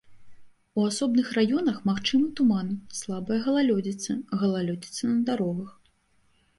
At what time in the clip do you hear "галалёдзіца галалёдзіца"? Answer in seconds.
3.47-5.03